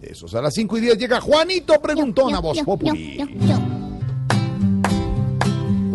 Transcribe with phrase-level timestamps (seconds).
[0.00, 3.18] Esos a las 5 y 10 llega Juanito Preguntón a Voz Populi.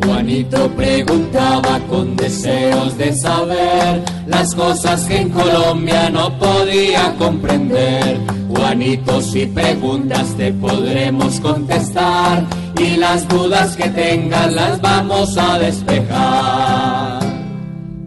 [0.04, 8.20] Juanito preguntaba con deseos de saber las cosas que en Colombia no podía comprender.
[8.50, 12.46] Juanito, si preguntas te podremos contestar
[12.78, 17.22] y las dudas que tengas las vamos a despejar.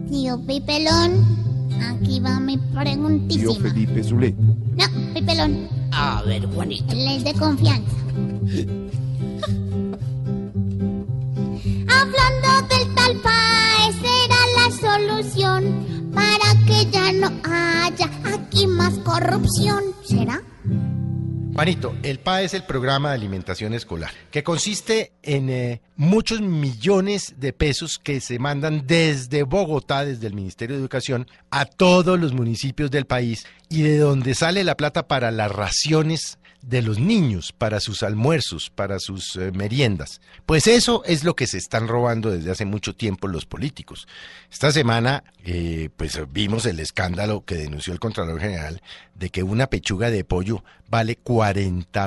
[0.07, 1.25] Tío Pipelón,
[1.81, 3.53] aquí va mi Tío preguntísima.
[3.67, 4.35] Felipe Zulé.
[4.77, 4.85] No,
[5.15, 6.93] Pipelón, A ver, Juanito.
[6.93, 7.91] él es de confianza.
[11.89, 19.83] Hablando del tal PAE será la solución para que ya no haya aquí más corrupción.
[20.03, 20.43] ¿Será?
[21.57, 27.33] Juanito, el PA es el programa de alimentación escolar, que consiste en eh, muchos millones
[27.37, 32.33] de pesos que se mandan desde Bogotá, desde el Ministerio de Educación, a todos los
[32.33, 37.53] municipios del país y de donde sale la plata para las raciones de los niños,
[37.53, 40.21] para sus almuerzos, para sus eh, meriendas.
[40.45, 44.07] Pues eso es lo que se están robando desde hace mucho tiempo los políticos.
[44.51, 48.81] Esta semana, eh, pues vimos el escándalo que denunció el Contralor General
[49.15, 51.46] de que una pechuga de pollo vale 40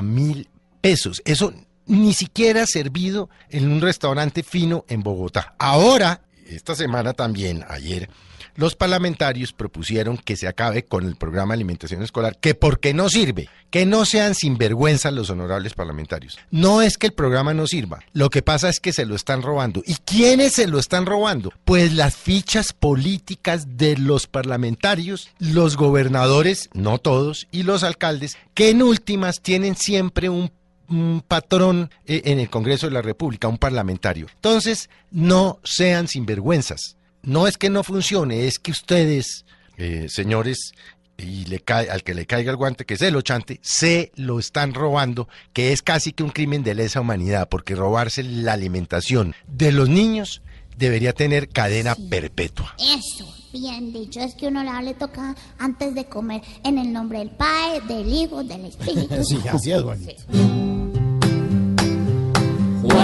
[0.01, 0.49] mil
[0.81, 1.21] pesos.
[1.25, 1.53] Eso
[1.85, 5.55] ni siquiera servido en un restaurante fino en Bogotá.
[5.59, 6.21] Ahora,
[6.55, 8.09] esta semana también, ayer,
[8.55, 13.09] los parlamentarios propusieron que se acabe con el programa de alimentación escolar, que porque no
[13.09, 16.37] sirve, que no sean sinvergüenza los honorables parlamentarios.
[16.49, 19.41] No es que el programa no sirva, lo que pasa es que se lo están
[19.41, 19.81] robando.
[19.85, 21.53] ¿Y quiénes se lo están robando?
[21.65, 28.69] Pues las fichas políticas de los parlamentarios, los gobernadores, no todos, y los alcaldes, que
[28.69, 30.51] en últimas tienen siempre un
[30.91, 34.27] un patrón eh, en el Congreso de la República, un parlamentario.
[34.35, 36.97] Entonces, no sean sinvergüenzas.
[37.23, 39.45] No es que no funcione, es que ustedes,
[39.77, 40.73] eh, señores,
[41.17, 44.39] y le cae, al que le caiga el guante, que se lo chante, se lo
[44.39, 49.35] están robando, que es casi que un crimen de lesa humanidad, porque robarse la alimentación
[49.47, 50.41] de los niños
[50.77, 52.75] debería tener cadena perpetua.
[52.79, 54.19] Eso, bien dicho.
[54.19, 58.43] Es que uno le toca antes de comer en el nombre del Padre, del Hijo,
[58.43, 59.15] del Espíritu.
[59.23, 60.13] Sí, así es, Juanito.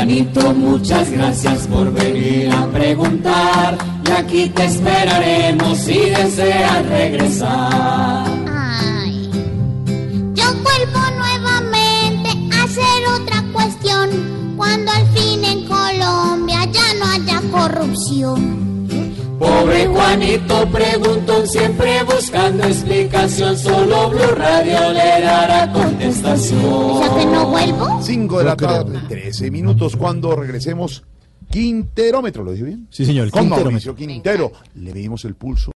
[0.08, 3.78] Juanito, muchas gracias por venir a preguntar.
[4.08, 8.26] Y aquí te esperaremos si deseas regresar.
[8.50, 9.30] Ay,
[10.34, 17.42] yo vuelvo nuevamente a hacer otra cuestión cuando al fin en Colombia ya no haya
[17.52, 18.67] corrupción.
[19.68, 23.58] Pobre Juanito preguntó siempre buscando explicación.
[23.58, 26.64] Solo Blue Radio le dará contestación.
[26.64, 28.02] O sea que no vuelvo.
[28.02, 29.98] 5 de la tarde, 13 minutos.
[29.98, 31.04] Cuando regresemos,
[31.50, 32.88] Quinterómetro, ¿lo dije bien?
[32.90, 33.50] Sí, señor, Con.
[33.50, 34.54] Mauricio Quintero.
[34.76, 35.66] Le medimos el pulso.